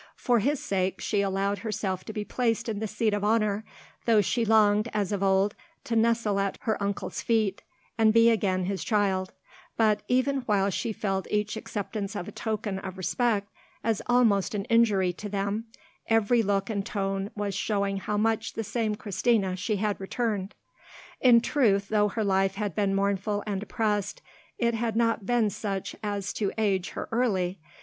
For 0.15 0.39
his 0.39 0.59
sake, 0.59 0.99
she 0.99 1.21
allowed 1.21 1.59
herself 1.59 2.03
to 2.05 2.11
be 2.11 2.25
placed 2.25 2.67
in 2.67 2.79
the 2.79 2.87
seat 2.87 3.13
of 3.13 3.23
honour, 3.23 3.63
though 4.07 4.19
she 4.19 4.43
longed, 4.43 4.89
as 4.95 5.11
of 5.11 5.21
old, 5.21 5.53
to 5.83 5.95
nestle 5.95 6.39
at 6.39 6.57
her 6.61 6.81
uncle's 6.81 7.21
feet, 7.21 7.61
and 7.99 8.11
be 8.11 8.31
again 8.31 8.63
his 8.63 8.83
child; 8.83 9.31
but, 9.77 10.01
even 10.07 10.37
while 10.47 10.71
she 10.71 10.91
felt 10.91 11.27
each 11.29 11.55
acceptance 11.55 12.15
of 12.15 12.27
a 12.27 12.31
token 12.31 12.79
of 12.79 12.97
respect 12.97 13.51
as 13.83 14.01
almost 14.07 14.55
an 14.55 14.65
injury 14.65 15.13
to 15.13 15.29
them, 15.29 15.65
every 16.07 16.41
look 16.41 16.67
and 16.67 16.83
tone 16.83 17.29
was 17.35 17.53
showing 17.53 17.97
how 17.97 18.17
much 18.17 18.53
the 18.53 18.63
same 18.63 18.95
Christina 18.95 19.55
she 19.55 19.75
had 19.75 20.01
returned. 20.01 20.55
In 21.19 21.41
truth, 21.41 21.89
though 21.89 22.07
her 22.07 22.23
life 22.23 22.55
had 22.55 22.73
been 22.73 22.95
mournful 22.95 23.43
and 23.45 23.61
oppressed, 23.61 24.23
it 24.57 24.73
had 24.73 24.95
not 24.95 25.27
been 25.27 25.51
such 25.51 25.95
as 26.01 26.33
to 26.33 26.51
age 26.57 26.89
her 26.89 27.07
early. 27.11 27.59